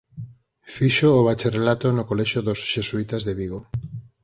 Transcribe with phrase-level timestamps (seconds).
[0.75, 3.59] Fixo o bacharelato no Colexio dos Xesuítas de Vigo.